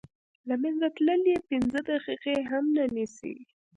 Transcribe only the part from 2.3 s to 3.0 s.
هم نه